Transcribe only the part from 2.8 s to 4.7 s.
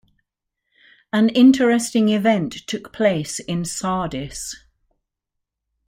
place in Sardis.